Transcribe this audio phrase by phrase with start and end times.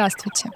[0.00, 0.48] Здравствуйте.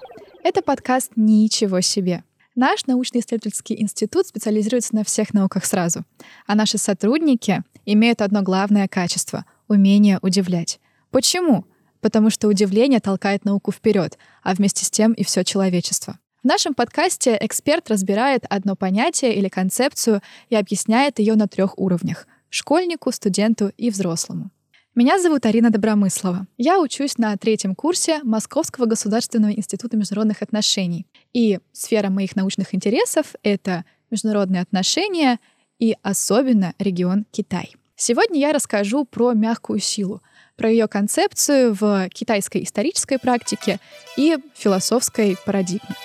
[0.42, 2.24] Это подкаст «Ничего себе».
[2.54, 6.04] Наш научно-исследовательский институт специализируется на всех науках сразу,
[6.46, 10.80] а наши сотрудники имеют одно главное качество— умение удивлять.
[11.10, 11.66] Почему?
[12.00, 16.18] Потому что удивление толкает науку вперед, а вместе с тем и все человечество.
[16.42, 22.26] В нашем подкасте эксперт разбирает одно понятие или концепцию и объясняет ее на трех уровнях—
[22.48, 24.50] школьнику, студенту и взрослому.
[24.96, 26.46] Меня зовут Арина Добромыслова.
[26.56, 31.04] Я учусь на третьем курсе Московского государственного института международных отношений.
[31.32, 35.40] И сфера моих научных интересов— это международные отношения
[35.80, 37.74] и особенно регион Китай.
[37.96, 40.22] Сегодня я расскажу про мягкую силу,
[40.54, 43.80] про ее концепцию в китайской исторической практике
[44.16, 45.96] и философской парадигме.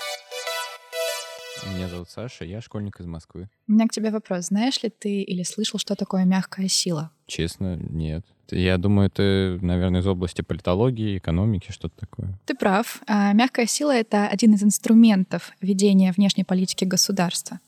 [1.76, 3.50] Меня зовут Саша, я школьник из Москвы.
[3.68, 4.48] У меня к тебе вопрос.
[4.48, 7.12] Знаешь ли ты или слышал, что такое мягкая сила?
[7.28, 8.26] Честно, нет.
[8.52, 12.38] Я думаю, это, наверное, из области политологии, экономики, что-то такое.
[12.46, 13.02] Ты прав.
[13.08, 17.60] А, мягкая сила— это один из инструментов ведения внешней политики государства.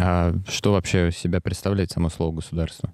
[0.00, 2.92] А что вообще себя представляет само слово «государство»?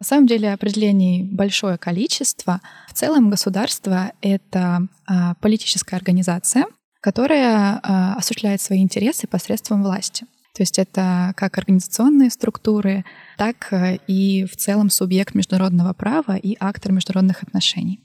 [0.00, 2.60] На самом деле определений большое количество.
[2.88, 6.64] В целом государство— это а, политическая организация,
[7.00, 10.26] которая а, осуществляет свои интересы посредством власти.
[10.54, 13.04] То есть это как организационные структуры,
[13.38, 18.00] так э, и в целом субъект международного права и актор международных отношений,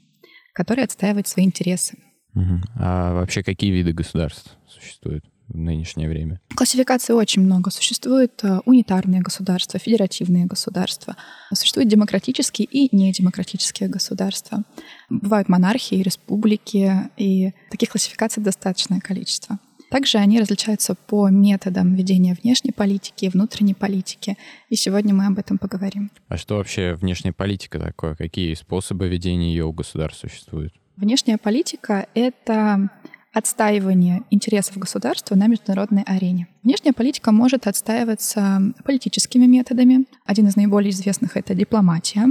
[0.54, 1.98] который отстаивает свои интересы.
[2.34, 2.60] Угу.
[2.76, 5.24] А вообще какие виды государств существуют?
[5.48, 6.40] в нынешнее время?
[6.54, 7.70] Классификаций очень много.
[7.70, 11.16] Существуют э, унитарные государства, федеративные государства.
[11.52, 14.64] Существуют демократические и недемократические государства.
[15.08, 19.58] Бывают монархии, республики, и таких классификаций достаточное количество.
[19.90, 24.36] Также они различаются по методам ведения внешней политики и внутренней политики.
[24.68, 26.10] И сегодня мы об этом поговорим.
[26.28, 28.14] А что вообще внешняя политика такое?
[28.14, 30.74] Какие способы ведения ее у государств существуют?
[30.96, 32.90] Внешняя политика— это
[33.38, 36.48] отстаивание интересов государства на международной арене.
[36.62, 40.04] Внешняя политика может отстаиваться политическими методами.
[40.26, 42.26] Один из наиболее известных— это дипломатия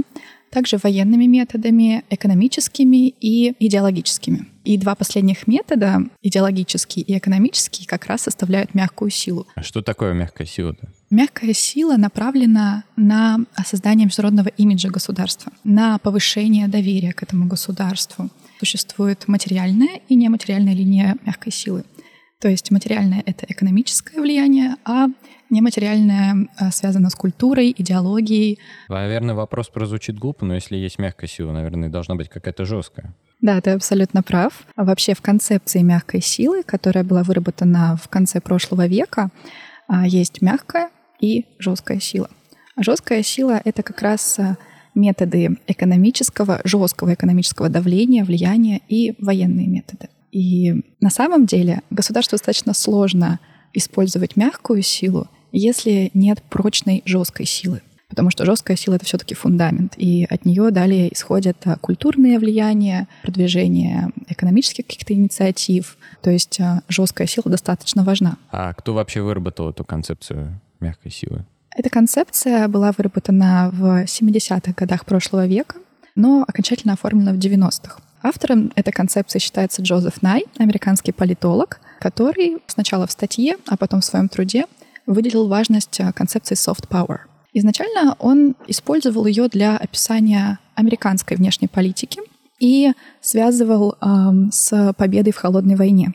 [0.50, 4.46] также военными методами, экономическими и идеологическими.
[4.64, 9.46] И два последних метода, идеологический и экономический, как раз составляют мягкую силу.
[9.54, 10.88] А что такое мягкая сила-то?
[11.10, 18.30] Мягкая сила направлена на создание международного имиджа государства, на повышение доверия к этому государству.
[18.58, 21.84] Существует материальная и нематериальная линия мягкой силы.
[22.40, 25.06] То есть материальное— это экономическое влияние, а
[25.50, 28.58] нематериальное а, связано с культурой, идеологией.
[28.88, 33.14] Наверное, вопрос прозвучит глупо, но если есть мягкая сила, наверное, должна быть какая-то жесткая.
[33.40, 34.66] Да, ты абсолютно прав.
[34.76, 39.30] А вообще в концепции мягкой силы, которая была выработана в конце прошлого века,
[39.88, 42.30] а, есть мягкая и жесткая сила.
[42.76, 44.38] А жесткая сила— это как раз
[44.94, 50.08] методы экономического, жесткого экономического давления, влияния и военные методы.
[50.32, 53.40] И на самом деле государству достаточно сложно
[53.72, 57.82] использовать мягкую силу, если нет прочной жесткой силы.
[58.08, 63.06] Потому что жесткая сила это все-таки фундамент, и от нее далее исходят а, культурные влияния,
[63.22, 65.98] продвижение экономических каких-то инициатив.
[66.22, 68.38] То есть а, жесткая сила достаточно важна.
[68.50, 71.44] А кто вообще выработал эту концепцию мягкой силы?
[71.78, 75.76] Эта концепция была выработана в 70-х годах прошлого века,
[76.16, 78.00] но окончательно оформлена в 90-х.
[78.20, 84.04] Автором этой концепции считается Джозеф Най, американский политолог, который сначала в статье, а потом в
[84.04, 84.66] своем труде
[85.06, 87.18] выделил важность э, концепции soft power.
[87.52, 92.20] Изначально он использовал ее для описания американской внешней политики
[92.58, 96.12] и связывал эм, с победой в холодной войне.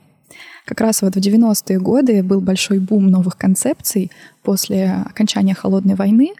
[0.66, 4.12] Как раз вот в 90-е годы был большой бум новых концепций
[4.44, 6.34] после окончания холодной войны,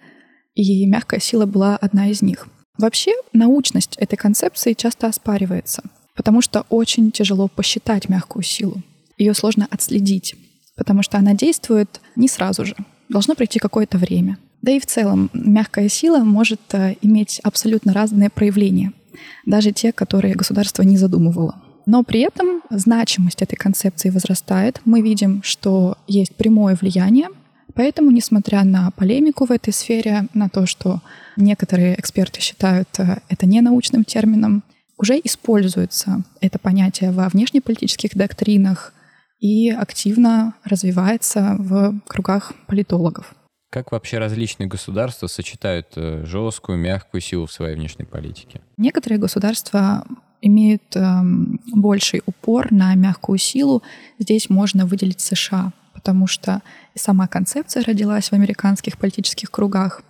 [0.56, 2.48] и мягкая сила была одна из них.
[2.78, 5.84] Вообще, научность этой концепции часто оспаривается,
[6.16, 8.82] потому что очень тяжело посчитать мягкую силу.
[9.18, 10.36] Ее сложно отследить,
[10.76, 12.76] потому что она действует не сразу же.
[13.10, 14.38] Должно пройти какое-то время.
[14.62, 18.94] Да и в целом мягкая сила может э, иметь абсолютно разные проявления,
[19.46, 21.62] даже те, которые государство не задумывало.
[21.86, 24.82] Но при этом значимость этой концепции возрастает.
[24.86, 27.28] Мы видим, что есть прямое влияние
[27.76, 31.02] Поэтому, несмотря на полемику в этой сфере, на то, что
[31.38, 34.64] некоторые эксперты считают э, это не научным термином,
[34.98, 38.94] уже используется это понятие во внешнеполитических доктринах
[39.40, 43.34] и активно развивается в кругах политологов.
[43.72, 48.62] Как вообще различные государства сочетают э, жесткую, мягкую силу в своей внешней политике?
[48.78, 50.06] Некоторые государства
[50.46, 53.84] имеют эм, больший упор на мягкую силу.
[54.20, 56.62] Здесь можно выделить США потому что
[56.96, 60.02] сама концепция родилась в американских политических кругах,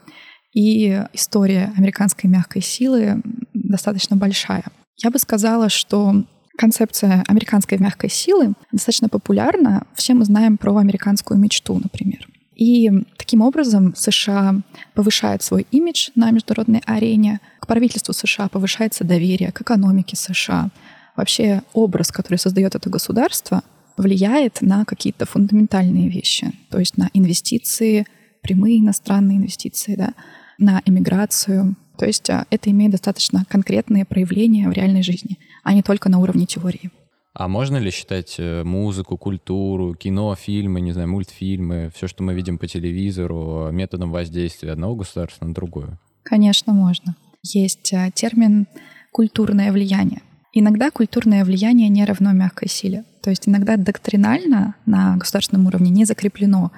[0.51, 3.21] и история американской мягкой силы
[3.53, 4.63] достаточно большая.
[4.97, 6.23] Я бы сказала, что
[6.55, 9.87] Концепция американской мягкой силы достаточно популярна.
[9.95, 12.27] Все мы знаем про американскую мечту, например.
[12.55, 14.61] И таким образом США
[14.93, 20.69] повышает свой имидж на международной арене, к правительству США повышается доверие, к экономике США.
[21.15, 23.63] Вообще образ, который создает это государство,
[23.95, 28.05] влияет на какие-то фундаментальные вещи, то есть на инвестиции,
[28.41, 30.13] прямые иностранные инвестиции, да,
[30.57, 31.77] на эмиграцию.
[31.97, 36.19] То есть а, это имеет достаточно конкретные проявления в реальной жизни, а не только на
[36.19, 36.91] уровне теории.
[37.33, 42.33] А можно ли считать э, музыку, культуру, кино, фильмы, не знаю, мультфильмы, все, что мы
[42.33, 45.97] видим по телевизору, методом воздействия одного государства на другое?
[46.23, 47.15] Конечно, можно.
[47.43, 48.67] Есть э, термин
[49.11, 50.21] «культурное влияние».
[50.53, 53.03] Иногда культурное влияние не равно мягкой силе.
[53.21, 56.71] То есть иногда доктринально на государственном уровне не закреплено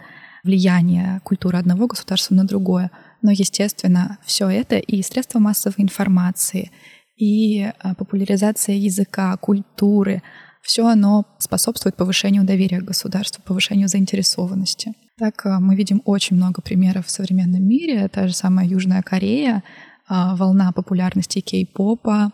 [0.44, 2.92] влияние культуры одного государства на другое.
[3.22, 6.72] Но, естественно, все это и средства массовой информации,
[7.16, 10.22] и э, популяризация языка, культуры,
[10.62, 14.94] все оно способствует повышению доверия к государству, повышению заинтересованности.
[15.18, 18.08] Так э, мы видим очень много примеров в современном мире.
[18.08, 19.64] Та же самая Южная Корея,
[20.10, 22.32] волна популярности кей-попа,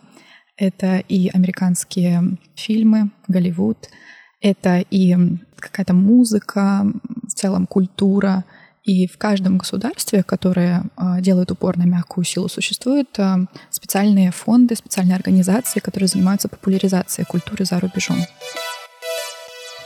[0.56, 3.88] это и американские фильмы, Голливуд,
[4.40, 5.16] это и
[5.58, 6.84] какая-то музыка,
[7.22, 8.44] в целом культура—
[8.84, 14.74] и в каждом государстве, которое а, делает упор на мягкую силу, существуют а, специальные фонды,
[14.74, 18.16] специальные организации, которые занимаются популяризацией культуры за рубежом.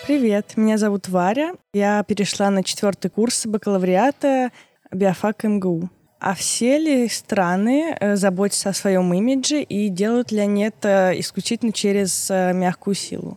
[0.06, 1.55] Привет, меня зовут Варя.
[1.75, 4.50] Я перешла на четвертый курс бакалавриата
[4.93, 5.91] биофак МГУ.
[6.19, 11.73] А все ли страны э, заботятся о своем имидже и делают ли они это исключительно
[11.73, 13.37] через э, мягкую силу?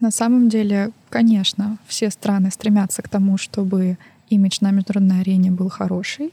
[0.00, 3.96] На самом деле, конечно, все страны стремятся к тому, чтобы
[4.28, 6.32] имидж на международной арене был хороший,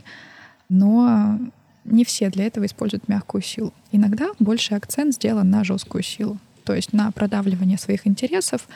[0.67, 1.39] но
[1.85, 3.73] не все для этого используют мягкую силу.
[3.93, 8.67] Иногда больший акцент сделан на жесткую силу, то есть на продавливание своих интересов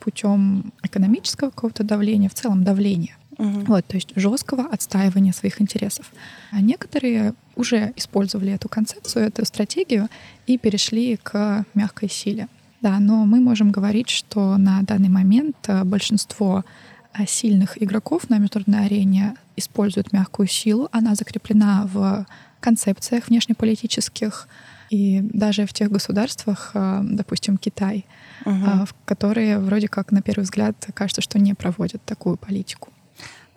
[0.00, 3.16] путем экономического какого-то давления, в целом давления.
[3.38, 3.64] Угу.
[3.66, 6.12] Вот, то есть жесткого отстаивания своих интересов.
[6.50, 10.08] А некоторые уже использовали эту концепцию, эту стратегию
[10.46, 12.48] и перешли к мягкой силе.
[12.80, 16.64] Да, но мы можем говорить, что на данный момент э, большинство
[17.12, 20.88] а сильных игроков на международной арене используют мягкую силу.
[20.92, 22.26] Она закреплена в
[22.60, 24.48] концепциях внешнеполитических
[24.88, 28.06] и даже в тех государствах, а, допустим, Китай,
[28.44, 28.86] угу.
[28.86, 32.90] в которые вроде как на первый взгляд кажется, что не проводят такую политику.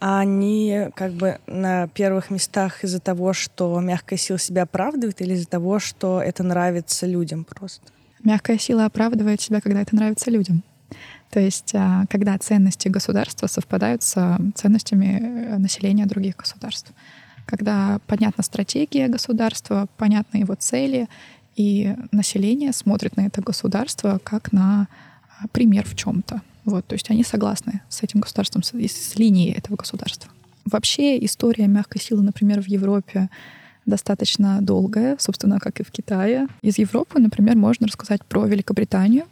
[0.07, 5.33] А они как бы на первых местах из-за того, что мягкая сила себя оправдывает, или
[5.33, 7.87] из-за того, что это нравится людям просто?
[8.23, 10.61] Мягкая сила оправдывает себя, когда это нравится людям.
[11.31, 16.91] То есть, а, когда ценности государства совпадают с ценностями э, населения других государств.
[17.47, 21.09] Когда понятна стратегия государства, понятны его цели,
[21.55, 24.87] и население смотрит на это государство как на
[25.39, 26.43] а, пример в чем-то.
[26.65, 30.31] Вот, то есть они согласны с этим государством, с, с линией этого государства.
[30.65, 33.29] Вообще история мягкой силы, например, в Европе
[33.85, 36.47] достаточно долгая, собственно, как и в Китае.
[36.63, 39.25] Из Европы, например, можно рассказать про Великобританию,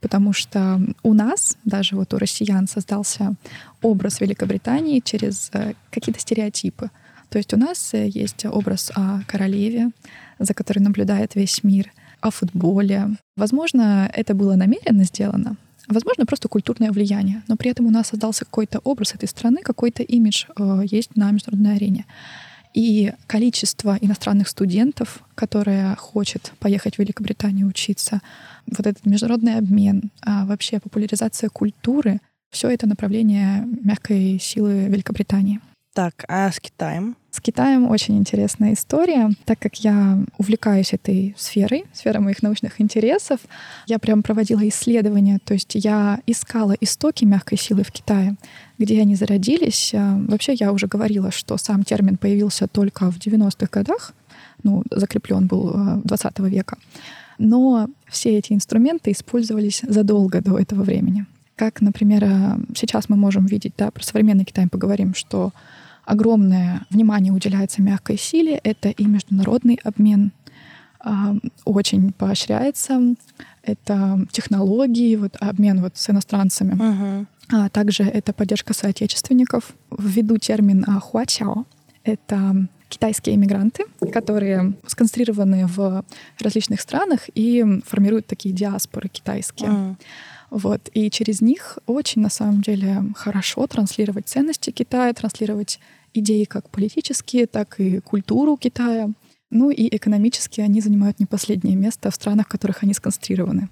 [0.00, 3.34] потому что у нас, даже вот у россиян, создался
[3.80, 6.90] образ Великобритании через э, какие-то стереотипы.
[7.30, 9.90] То есть у нас э, есть образ о королеве,
[10.38, 13.16] за которой наблюдает весь мир, о футболе.
[13.36, 15.56] Возможно, это было намеренно сделано,
[15.88, 20.02] Возможно, просто культурное влияние, но при этом у нас создался какой-то образ этой страны, какой-то
[20.02, 22.06] имидж э, есть на международной арене.
[22.72, 28.20] И количество иностранных студентов, которые хочет поехать в Великобританию учиться,
[28.66, 35.60] вот этот международный обмен, а вообще популяризация культуры, все это направление мягкой силы Великобритании.
[35.94, 37.16] Так, а с Китаем?
[37.30, 39.30] С Китаем очень интересная история.
[39.44, 43.38] Так как я увлекаюсь этой сферой, сферой моих научных интересов,
[43.86, 48.34] я прям проводила исследования, то есть я искала истоки мягкой силы в Китае,
[48.76, 49.92] где они зародились.
[49.94, 54.14] А, вообще я уже говорила, что сам термин появился только в 90-х годах,
[54.64, 56.76] ну, закреплен был 20 а, века.
[57.38, 61.26] Но все эти инструменты использовались задолго до этого времени.
[61.54, 65.52] Как, например, а, сейчас мы можем видеть, да, про современный Китай поговорим, что
[66.04, 68.60] огромное внимание уделяется мягкой силе.
[68.62, 70.32] Это и международный обмен
[71.00, 73.14] а, очень поощряется.
[73.62, 76.74] Это технологии, вот обмен вот с иностранцами.
[76.74, 77.26] Uh-huh.
[77.52, 79.74] А также это поддержка соотечественников.
[79.96, 81.66] Введу термин а, хуачао.
[82.04, 86.04] Это китайские иммигранты, которые сконцентрированы в
[86.38, 89.70] различных странах и формируют такие диаспоры китайские.
[89.70, 89.96] Uh-huh.
[90.54, 90.88] Вот.
[90.94, 95.80] И через них очень, на самом деле, хорошо транслировать ценности Китая, транслировать
[96.14, 99.10] идеи как политические, так и культуру Китая.
[99.50, 103.68] Ну и экономически они занимают не последнее место в странах, в которых они сконцентрированы.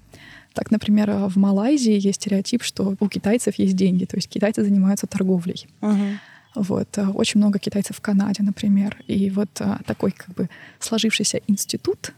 [0.53, 5.07] Так, например, в Малайзии есть стереотип, что у китайцев есть деньги, то есть китайцы занимаются
[5.07, 5.65] торговлей.
[5.79, 6.19] Мгм.
[6.53, 6.97] Вот.
[6.97, 9.01] э, Очень много китайцев в Канаде, например.
[9.07, 10.49] И вот а, такой как бы
[10.79, 12.13] сложившийся институт а,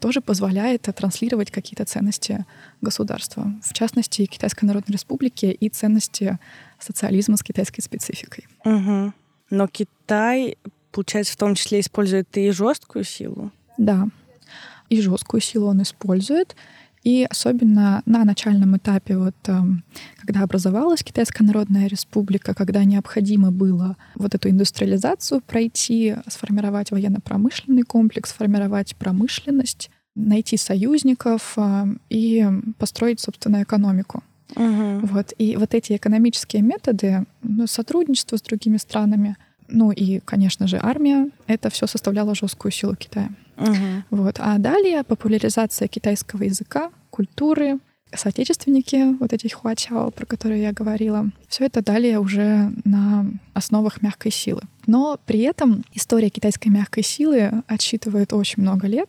[0.00, 2.44] тоже позволяет а, транслировать какие-то ценности
[2.80, 3.52] государства.
[3.62, 6.38] В частности, Китайской Народной Республики и ценности
[6.78, 8.46] социализма с китайской спецификой.
[8.64, 9.14] Мгм.
[9.50, 10.56] Но Китай,
[10.90, 13.50] получается, в том числе использует и жесткую силу.
[13.78, 14.08] Да.
[14.88, 16.56] И жесткую силу он использует.
[17.02, 19.82] И особенно на начальном этапе, вот, эм,
[20.18, 28.30] когда образовалась Китайская Народная Республика, когда необходимо было вот эту индустриализацию пройти, сформировать военно-промышленный комплекс,
[28.30, 32.46] сформировать промышленность, найти союзников э, и
[32.78, 34.22] построить собственную экономику.
[34.54, 35.06] Мгм.
[35.06, 35.32] Вот.
[35.38, 39.36] И вот эти экономические методы, ну, сотрудничество с другими странами,
[39.68, 43.30] ну и, конечно же, армия, это все составляло жесткую силу Китая.
[43.62, 44.04] Мгм.
[44.10, 44.36] Вот.
[44.38, 47.78] А далее популяризация китайского языка, культуры,
[48.14, 54.32] соотечественники, вот эти хуачао, про которые я говорила, все это далее уже на основах мягкой
[54.32, 54.62] силы.
[54.86, 59.08] Но при этом история китайской мягкой силы отсчитывает очень много лет,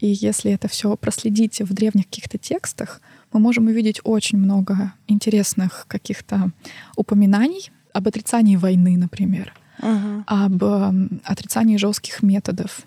[0.00, 3.00] и если это все проследить в древних каких-то текстах,
[3.32, 6.50] мы можем увидеть очень много интересных каких-то
[6.96, 10.24] упоминаний об отрицании войны, например, Мгм.
[10.26, 10.62] об
[11.24, 12.82] отрицании жестких методов,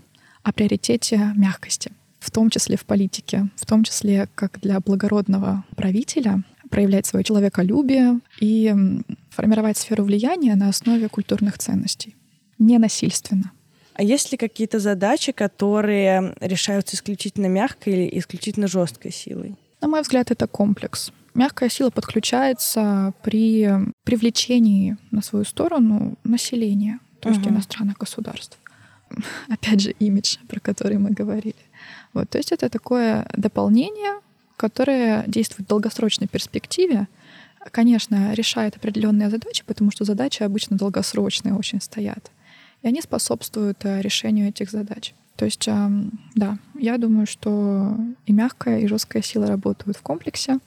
[0.46, 6.44] о приоритете мягкости, в том числе в политике, в том числе как для благородного правителя
[6.70, 8.74] проявлять свое человеколюбие и
[9.32, 12.16] формировать сферу влияния на основе культурных ценностей.
[12.60, 13.52] Ненасильственно.
[13.96, 19.56] А есть ли какие-то задачи, которые решаются исключительно мягкой или исключительно жесткой силой?
[19.82, 21.12] На мой взгляд, это комплекс.
[21.34, 23.70] Мягкая сила подключается при
[24.04, 27.56] привлечении на свою сторону населения, то есть Мгм.
[27.56, 28.58] иностранных государств.
[29.50, 31.56] Опять же, имидж, про который мы говорили.
[32.14, 34.20] Вот, то есть это такое дополнение,
[34.58, 37.08] которое действует в долгосрочной перспективе.
[37.72, 42.32] Конечно, решает определенные задачи, потому что задачи обычно долгосрочные очень стоят.
[42.84, 45.14] И они способствуют э, решению этих задач.
[45.36, 50.60] То есть, эм, да, я думаю, что и мягкая, и жесткая сила работают в комплексе.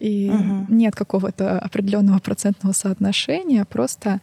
[0.00, 0.66] И Мгм.
[0.68, 4.20] нет какого-то определенного процентного соотношения, просто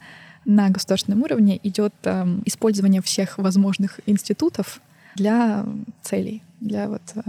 [0.48, 4.80] на государственном уровне идет эм, использование всех возможных институтов
[5.14, 5.66] для
[6.00, 7.20] целей, для вот, э,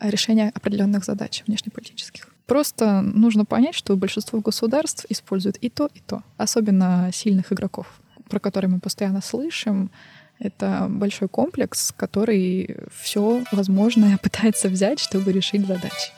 [0.00, 2.28] решения определенных задач внешнеполитических.
[2.46, 7.86] Просто нужно понять, что большинство государств используют и то, и то, особенно сильных игроков,
[8.28, 9.92] про которые мы постоянно слышим.
[10.40, 16.10] Это большой комплекс, который все возможное пытается взять, чтобы решить задачи.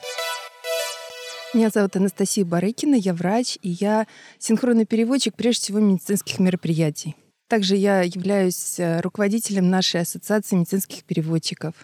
[1.55, 4.07] Меня зовут Анастасия Барыкина, я врач, и я
[4.39, 7.15] синхронный переводчик, прежде всего, медицинских мероприятий.
[7.47, 11.75] Также я являюсь э, руководителем нашей ассоциации медицинских переводчиков.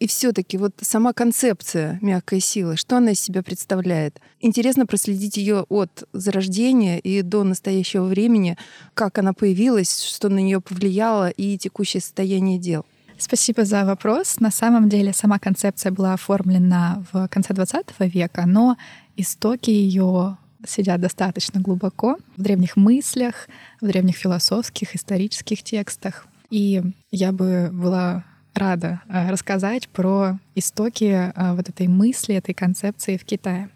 [0.00, 4.20] И все-таки вот сама концепция мягкой силы, что она из себя представляет?
[4.40, 8.58] Интересно проследить ее от зарождения и до настоящего времени,
[8.94, 12.84] как она появилась, что на нее повлияло и текущее состояние дел.
[13.24, 14.40] Спасибо за вопрос.
[14.40, 18.76] На самом деле сама концепция была оформлена в конце 20 века, но
[19.16, 23.48] истоки ее сидят достаточно глубоко в древних мыслях,
[23.80, 26.26] в древних философских, исторических текстах.
[26.50, 28.24] И я бы была
[28.54, 33.68] рада э, рассказать про истоки э, вот этой мысли, этой концепции в Китае.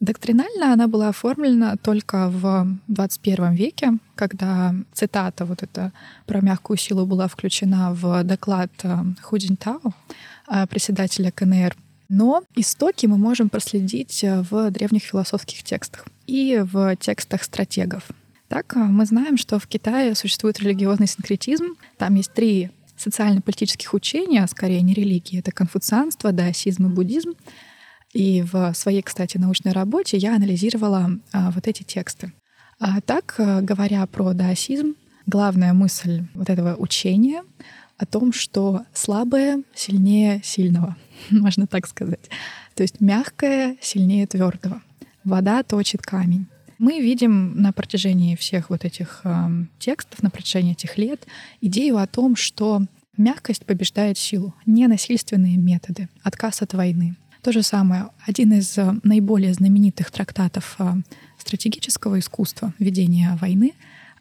[0.00, 5.92] Доктринально она была оформлена только в 21 веке, когда цитата вот эта
[6.26, 9.80] про мягкую силу была включена в доклад э, Ху Цзиньтао,
[10.48, 11.76] э, председателя КНР.
[12.08, 18.04] Но истоки мы можем проследить э, в древних философских текстах и в текстах стратегов.
[18.46, 21.74] Так, мы знаем, что в Китае существует религиозный синкретизм.
[21.98, 25.40] Там есть три социально-политических учения, скорее не религии.
[25.40, 27.34] Это конфуцианство, даосизм и буддизм.
[28.18, 32.32] И в своей, кстати, научной работе я анализировала а, вот эти тексты.
[32.80, 34.96] А так, а, говоря про даосизм,
[35.26, 37.44] главная мысль вот этого учения
[37.96, 40.96] о том, что слабое сильнее сильного,
[41.30, 42.28] можно так сказать.
[42.74, 44.82] То есть мягкое сильнее твердого.
[45.22, 46.48] Вода точит камень.
[46.80, 49.48] Мы видим на протяжении всех вот этих э,
[49.78, 51.24] текстов, на протяжении этих лет,
[51.60, 52.82] идею о том, что
[53.16, 57.14] мягкость побеждает силу, ненасильственные методы, отказ от войны.
[57.42, 60.94] То же самое, один из э, наиболее знаменитых трактатов э,
[61.38, 63.74] стратегического искусства ведения войны,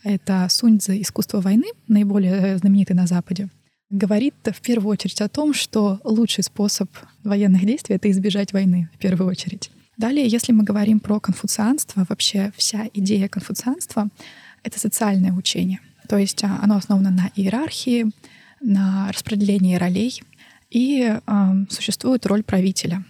[0.03, 3.49] это Сунь Цзы «Искусство войны», наиболее знаменитый на Западе,
[3.89, 6.89] говорит в первую очередь о том, что лучший способ
[7.23, 9.71] военных действий— это избежать войны в первую очередь.
[9.97, 14.09] Далее, если мы говорим про конфуцианство, вообще вся идея конфуцианства—
[14.63, 15.79] это социальное учение.
[16.07, 18.11] То есть а, оно основано на иерархии,
[18.61, 20.21] на распределении ролей,
[20.69, 23.03] и э, существует роль правителя,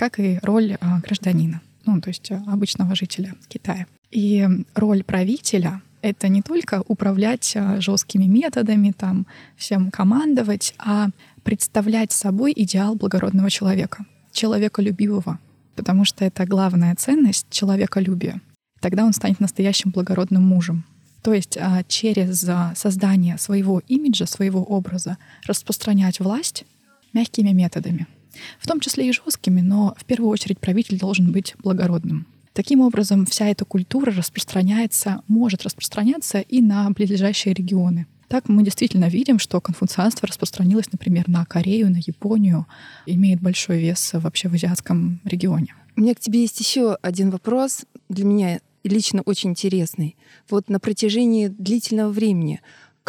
[0.00, 3.86] как и роль а, гражданина, ну, то есть а, обычного жителя Китая.
[4.10, 9.26] И роль правителя— это не только управлять а, жесткими методами, там,
[9.56, 11.08] всем командовать, а
[11.42, 15.38] представлять собой идеал благородного человека, человеколюбивого,
[15.76, 18.40] потому что это главная ценность— человеколюбие.
[18.80, 20.86] Тогда он станет настоящим благородным мужем.
[21.20, 26.64] То есть через создание своего имиджа, своего образа распространять власть
[27.12, 28.06] мягкими методами—
[28.58, 32.26] в том числе и жесткими, но в первую очередь правитель должен быть благородным.
[32.52, 38.06] Таким образом, вся эта культура распространяется, может распространяться и на близлежащие регионы.
[38.28, 42.66] Так мы действительно видим, что конфуцианство распространилось, например, на Корею, на Японию,
[43.06, 45.74] имеет большой вес вообще в азиатском регионе.
[45.96, 50.16] У меня к тебе есть еще один вопрос, для меня лично очень интересный.
[50.48, 52.60] Вот на протяжении длительного времени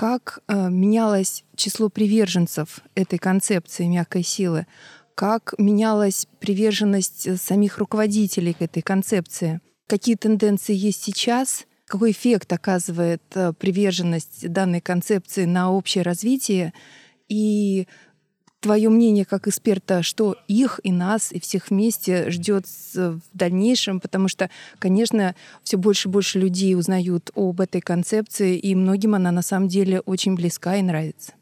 [0.01, 4.65] как э, менялось число приверженцев этой концепции мягкой силы?
[5.13, 12.51] как менялась приверженность э, самих руководителей к этой концепции, какие тенденции есть сейчас, какой эффект
[12.51, 16.73] оказывает э, приверженность данной концепции на общее развитие
[17.27, 17.87] и
[18.61, 24.27] твое мнение как эксперта, что их и нас, и всех вместе ждет в дальнейшем, потому
[24.27, 24.49] что,
[24.79, 29.67] конечно, все больше и больше людей узнают об этой концепции, и многим она на самом
[29.67, 31.33] деле очень близка и нравится.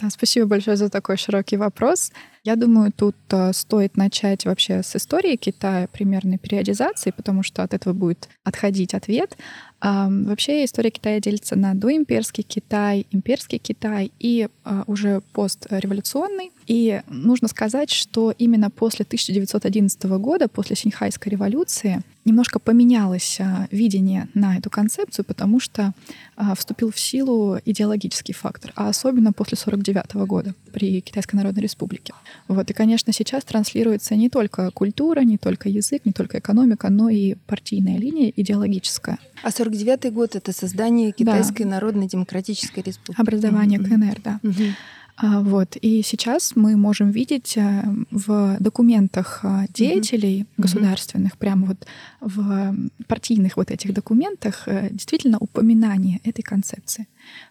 [0.00, 2.10] Да, спасибо большое за такой широкий вопрос.
[2.42, 7.74] Я думаю, тут э, стоит начать вообще с истории Китая, примерной периодизации, потому что от
[7.74, 9.36] этого будет отходить ответ.
[9.80, 16.52] Вообще история Китая делится на доимперский Китай, имперский Китай и а, уже постреволюционный.
[16.70, 24.28] И нужно сказать, что именно после 1911 года, после Синьхайской революции, немножко поменялось а, видение
[24.34, 25.94] на эту концепцию, потому что
[26.36, 32.14] а, вступил в силу идеологический фактор, а особенно после 1949 года при Китайской Народной Республике.
[32.46, 32.70] Вот.
[32.70, 37.34] И, конечно, сейчас транслируется не только культура, не только язык, не только экономика, но и
[37.48, 39.18] партийная линия идеологическая.
[39.42, 41.70] А 49 год— это создание Китайской да.
[41.70, 43.20] Народной Демократической Республики.
[43.20, 43.88] Образование mm-hmm.
[43.88, 44.40] КНР, да.
[44.44, 44.72] Mm-hmm.
[45.22, 45.76] А, вот.
[45.76, 50.46] И сейчас мы можем видеть э, в документах э, деятелей mm-hmm.
[50.56, 51.86] государственных, прямо вот
[52.20, 52.74] в
[53.06, 57.06] партийных вот этих документах, э, действительно упоминание этой концепции.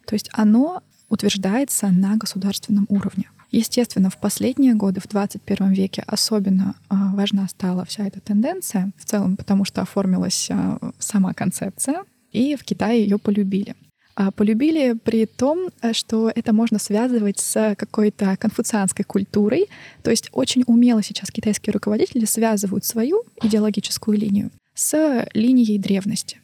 [0.08, 3.30] То есть оно утверждается на государственном уровне.
[3.52, 9.06] Естественно, в последние годы, в 21 веке, особенно а, важна стала вся эта тенденция в
[9.06, 13.76] целом, потому что оформилась а, сама концепция, и в Китае ее полюбили.
[14.20, 19.68] А полюбили при том, что это можно связывать с какой-то конфуцианской культурой.
[20.04, 26.42] То есть очень умело сейчас китайские руководители связывают свою идеологическую линию с линией древности.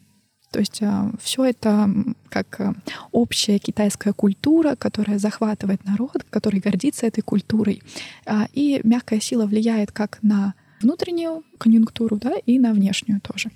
[0.52, 1.90] То есть а, все это
[2.30, 2.74] как а,
[3.12, 7.82] общая китайская культура, которая захватывает народ, который гордится этой культурой.
[8.24, 13.50] А, и мягкая сила влияет как на внутреннюю конъюнктуру, да, и на внешнюю тоже.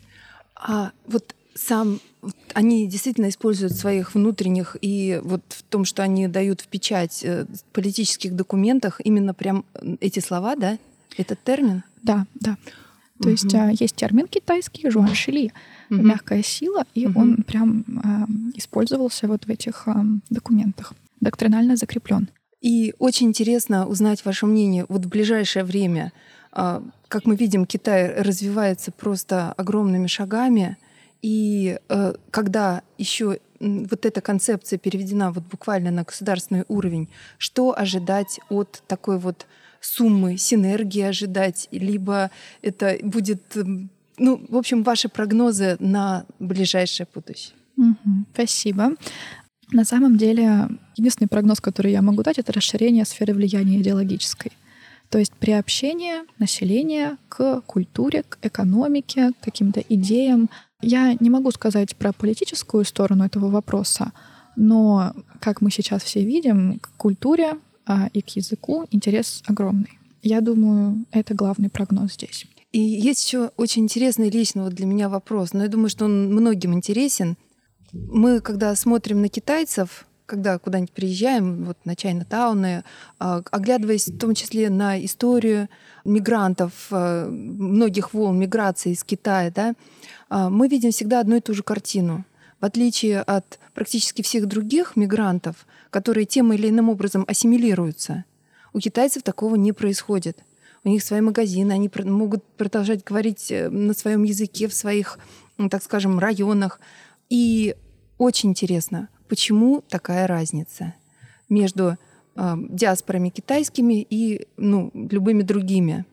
[0.54, 2.00] А вот сам
[2.61, 7.46] они действительно используют своих внутренних и вот в том, что они дают в печать э,
[7.46, 9.64] в политических документах именно прям
[10.01, 10.79] эти слова, да,
[11.16, 11.83] этот термин?
[12.03, 12.57] Да, да.
[13.18, 13.31] То угу.
[13.31, 15.53] есть есть термин китайский жуаншили,
[15.90, 16.03] угу.
[16.03, 17.20] мягкая сила, и угу.
[17.20, 19.92] он прям э, использовался вот в этих э,
[20.29, 22.29] документах, доктринально закреплен.
[22.61, 26.12] И очень интересно узнать ваше мнение вот в ближайшее время.
[26.53, 30.77] Э, как мы видим, Китай развивается просто огромными шагами,
[31.22, 38.40] и э, когда еще вот эта концепция переведена вот буквально на государственный уровень, что ожидать
[38.48, 39.46] от такой вот
[39.80, 42.30] суммы, синергии ожидать, либо
[42.62, 43.42] это будет
[44.20, 47.56] ну, в общем, ваши прогнозы на ближайшее будущее.
[47.78, 48.92] Угу, спасибо.
[49.72, 54.52] На самом деле, единственный прогноз, который я могу дать, это расширение сферы влияния идеологической.
[55.09, 60.50] То есть приобщение населения к культуре, к экономике, к каким-то идеям.
[60.83, 64.12] Я не могу сказать про политическую сторону этого вопроса,
[64.57, 69.99] но, как мы сейчас все видим, к культуре а, и к языку интерес огромный.
[70.23, 72.47] Я думаю, это главный прогноз здесь.
[72.73, 76.33] И есть еще очень интересный лично вот для меня вопрос, но я думаю, что он
[76.33, 77.37] многим интересен.
[77.93, 82.85] Мы, когда смотрим на китайцев, когда куда-нибудь приезжаем, вот на Чайна-тауны,
[83.19, 85.69] а, оглядываясь в том числе на историю
[86.05, 89.75] мигрантов, а, многих волн миграции из Китая, да,
[90.31, 92.25] мы видим всегда одну и ту же картину.
[92.61, 98.25] В отличие от практически всех других мигрантов, которые тем или иным образом ассимилируются,
[98.73, 100.38] у китайцев такого не происходит
[100.85, 105.19] у них свои магазины, они могут продолжать говорить э, на своем языке в своих,
[105.71, 106.81] так скажем, районах.
[107.29, 107.77] И
[108.19, 110.95] очень интересно, почему такая разница
[111.49, 111.97] между
[112.37, 116.07] э, диаспорами китайскими и ну, любыми другими.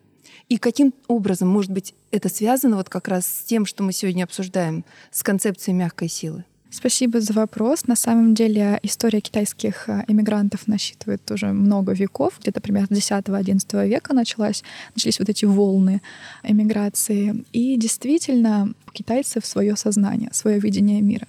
[0.50, 4.24] И каким образом, может быть, это связано вот как раз с тем, что мы сегодня
[4.24, 6.46] обсуждаем, с концепцией мягкой силы?
[6.70, 7.88] Спасибо за вопрос.
[7.88, 13.88] На самом деле история китайских э, иммигрантов насчитывает уже много веков, где-то примерно с 10-11
[13.88, 16.02] века началась, начались вот эти волны
[16.44, 17.46] эмиграции.
[17.54, 21.28] И действительно, у китайцев свое сознание, свое видение мира.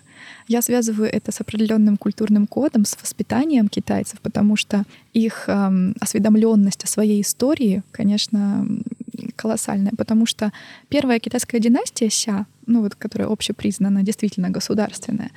[0.48, 6.83] Я связываю это с определенным культурным кодом, с воспитанием китайцев, потому что их эм, осведомленность
[6.85, 8.66] о своей истории, конечно,
[9.38, 10.53] колоссальная, потому что
[10.88, 15.31] первая китайская династия Ся, ну вот, которая общепризнана, действительно государственная,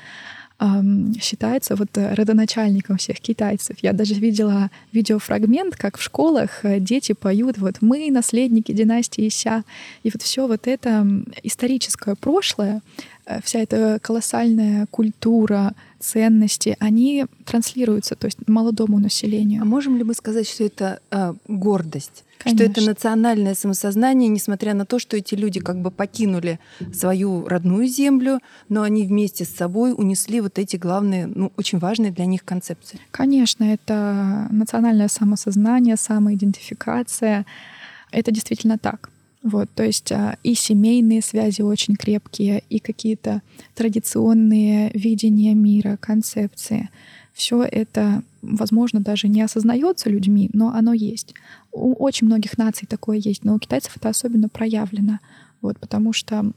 [1.19, 3.77] считается вот родоначальником всех китайцев.
[3.81, 9.63] Я даже видела видеофрагмент, как в школах э, дети поют вот «Мы наследники династии Ся».
[10.03, 11.07] И вот все вот это
[11.41, 12.81] историческое прошлое,
[13.25, 19.63] э, вся эта колоссальная культура, ценности, они транслируются, то есть молодому населению.
[19.63, 22.23] А можем ли мы сказать, что это э, гордость?
[22.43, 22.65] Конечно.
[22.65, 26.59] Что это национальное самосознание, несмотря на то, что эти люди как бы покинули
[26.93, 32.11] свою родную землю, но они вместе с собой унесли вот эти главные, ну, очень важные
[32.11, 32.99] для них концепции.
[33.11, 37.45] Конечно, это национальное самосознание, самоидентификация.
[38.11, 39.09] Это действительно так.
[39.43, 43.41] Вот, то есть а, и семейные связи очень крепкие, и какие-то
[43.73, 46.89] традиционные видения мира, концепции.
[47.33, 51.33] Все это, возможно, даже не осознается людьми, но оно есть.
[51.71, 55.19] У очень многих наций такое есть, но у китайцев это особенно проявлено,
[55.61, 56.51] вот, потому что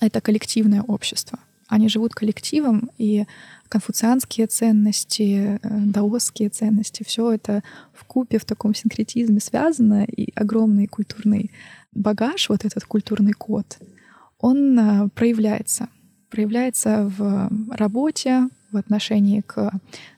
[0.00, 1.38] это коллективное общество.
[1.68, 3.26] Они живут коллективом, и
[3.68, 10.88] конфуцианские ценности, э, даосские ценности, все это в купе в таком синкретизме связано, и огромный
[10.88, 11.52] культурный
[11.92, 13.78] багаж, вот этот культурный код,
[14.40, 15.88] он э, проявляется.
[16.28, 19.70] Проявляется в работе, в отношении к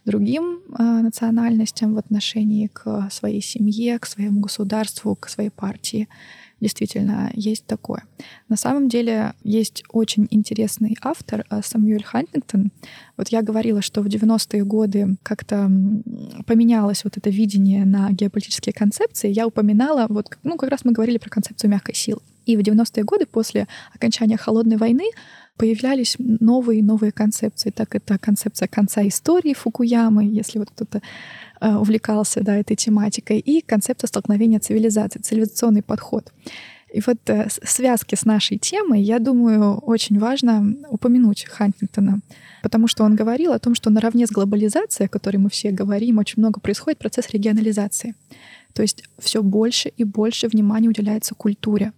[0.05, 6.09] другим э, национальностям, в отношении к своей семье, к своему государству, к своей партии.
[6.61, 8.05] Действительно, есть такое.
[8.49, 12.71] На самом деле есть очень интересный автор э, Самюэль Хантингтон.
[13.17, 15.71] Вот я говорила, что в 90-е годы как-то
[16.47, 19.33] поменялось вот это видение на геополитические концепции.
[19.33, 22.21] Я упоминала, вот, ну, как раз мы говорили про концепцию мягкой силы.
[22.47, 25.05] И в 90-е годы, после окончания Холодной войны,
[25.57, 27.71] появлялись новые и новые концепции.
[27.71, 31.03] Так это концепция конца истории Фукуямы, если вот кто-то
[31.61, 36.33] э, увлекался да, этой тематикой, и концепция столкновения цивилизаций, цивилизационный подход.
[36.93, 42.21] И вот э, связки с нашей темой, я думаю, очень важно упомянуть Хантингтона,
[42.63, 46.19] потому что он говорил о том, что наравне с глобализацией, о которой мы все говорим,
[46.19, 48.15] очень много происходит процесс регионализации.
[48.75, 51.93] То есть все больше и больше внимания уделяется культуре,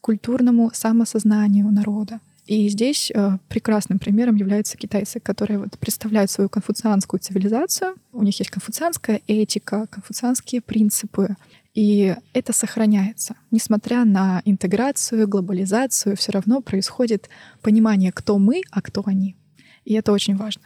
[0.00, 2.20] культурному самосознанию народа.
[2.48, 7.94] И здесь э, прекрасным примером являются китайцы, которые вот представляют свою конфуцианскую цивилизацию.
[8.12, 11.36] У них есть конфуцианская этика, конфуцианские принципы.
[11.74, 13.36] И это сохраняется.
[13.50, 17.28] Несмотря на интеграцию, глобализацию, все равно происходит
[17.60, 19.36] понимание, кто мы, а кто они.
[19.84, 20.62] И это очень важно.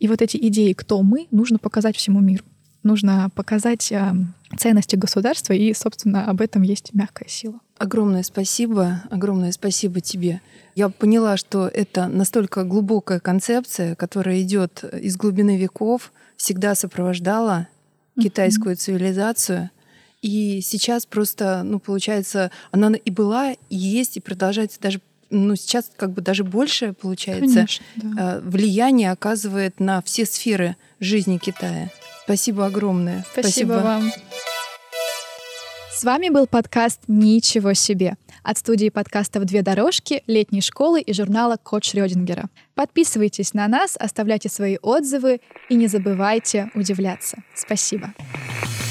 [0.00, 2.44] И вот эти идеи, кто мы, нужно показать всему миру.
[2.82, 4.14] Нужно показать э,
[4.56, 7.60] ценности государства, и, собственно, об этом есть мягкая сила.
[7.78, 10.40] Огромное спасибо, огромное спасибо тебе.
[10.74, 17.68] Я поняла, что это настолько глубокая концепция, которая идет из глубины веков, всегда сопровождала
[18.20, 19.70] китайскую цивилизацию.
[20.20, 25.90] И сейчас просто, ну, получается, она и была, и есть, и продолжается даже ну, сейчас
[25.96, 28.36] как бы даже больше, получается, Конечно, да.
[28.36, 31.90] Э, влияние оказывает на все сферы жизни Китая.
[32.24, 33.24] Спасибо огромное.
[33.32, 34.12] Спасибо, Спасибо вам.
[35.92, 41.58] С вами был подкаст «Ничего себе» от студии подкастов «Две дорожки», летней школы и журнала
[41.62, 42.44] «Кот Шрёдингера».
[42.74, 47.42] Подписывайтесь на нас, оставляйте свои отзывы и не забывайте удивляться.
[47.54, 48.14] Спасибо.
[48.14, 48.89] Спасибо.